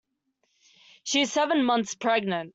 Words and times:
She 1.03 1.21
is 1.21 1.31
seven 1.31 1.63
months 1.63 1.93
pregnant. 1.93 2.49